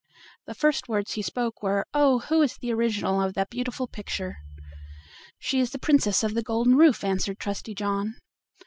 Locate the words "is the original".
2.41-3.21